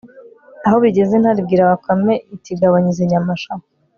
[0.65, 3.53] aho bigeze, intare ibwira bakame, itigabanya izi nyama sha